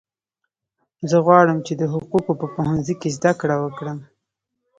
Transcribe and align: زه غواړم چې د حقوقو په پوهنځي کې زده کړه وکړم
زه 1.09 1.17
غواړم 1.25 1.57
چې 1.65 1.73
د 1.81 1.83
حقوقو 1.93 2.33
په 2.41 2.45
پوهنځي 2.55 2.95
کې 3.01 3.09
زده 3.17 3.31
کړه 3.41 3.55
وکړم 3.59 3.99